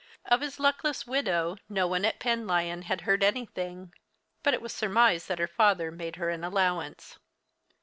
Of 0.25 0.41
his 0.41 0.59
luckless 0.59 1.05
widow 1.05 1.57
no 1.69 1.85
one 1.85 2.05
at 2.05 2.19
Penlyon 2.19 2.85
had 2.85 3.01
heard 3.01 3.23
anything, 3.23 3.93
but 4.41 4.55
it 4.55 4.59
was 4.63 4.73
surmised 4.73 5.27
that 5.27 5.37
her 5.37 5.45
father 5.45 5.91
made 5.91 6.15
her 6.15 6.31
an 6.31 6.43
allowance. 6.43 7.19